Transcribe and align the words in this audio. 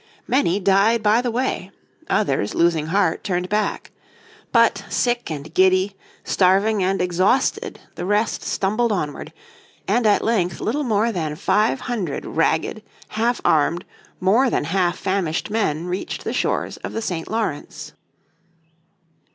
Many 0.25 0.59
died 0.59 1.03
by 1.03 1.21
the 1.21 1.29
way; 1.29 1.69
others, 2.09 2.55
losing 2.55 2.87
heart, 2.87 3.23
turned 3.23 3.49
back. 3.49 3.91
But 4.51 4.83
sick 4.89 5.29
and 5.29 5.53
giddy, 5.53 5.95
starving 6.23 6.81
and 6.81 6.99
exhausted 6.99 7.79
the 7.93 8.05
rest 8.07 8.41
stumbled 8.41 8.91
onward, 8.91 9.31
and 9.87 10.07
at 10.07 10.23
length 10.23 10.59
little 10.59 10.83
more 10.83 11.11
than 11.11 11.35
five 11.35 11.81
hundred 11.81 12.25
ragged 12.25 12.81
half 13.09 13.41
armed, 13.45 13.85
more 14.19 14.49
than 14.49 14.63
half 14.63 14.97
famished 14.97 15.51
men, 15.51 15.85
reached 15.85 16.23
the 16.23 16.33
shores 16.33 16.77
of 16.77 16.93
the 16.93 17.01
St. 17.03 17.29
Lawrence. 17.29 17.93